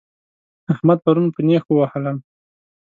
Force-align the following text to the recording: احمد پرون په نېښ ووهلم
احمد 0.73 0.97
پرون 1.05 1.27
په 1.33 1.39
نېښ 1.47 1.63
ووهلم 1.69 2.17